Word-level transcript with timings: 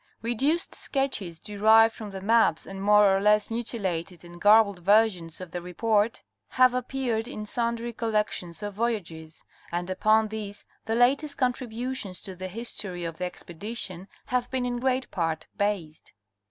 Reduced 0.23 0.73
sketches 0.73 1.39
derived 1.39 1.93
from 1.93 2.09
the 2.09 2.21
maps 2.21 2.65
and 2.65 2.81
more 2.81 3.15
or 3.15 3.21
less 3.21 3.51
muti 3.51 3.77
lated 3.77 4.23
and 4.23 4.41
garbled 4.41 4.79
versions 4.79 5.39
of 5.39 5.51
the 5.51 5.61
report 5.61 6.23
have 6.49 6.73
appeared 6.73 7.27
in 7.27 7.45
sundry 7.45 7.93
collections 7.93 8.63
of 8.63 8.73
voyages, 8.73 9.43
and 9.71 9.91
upon 9.91 10.29
these 10.29 10.65
the 10.85 10.95
latest 10.95 11.37
contributions 11.37 12.19
to 12.21 12.35
the 12.35 12.47
history 12.47 13.03
of 13.03 13.17
the 13.17 13.25
expedition 13.25 14.07
have 14.25 14.49
been 14.49 14.65
in 14.65 14.79
great 14.79 15.11
part 15.11 15.45
based. 15.55 16.13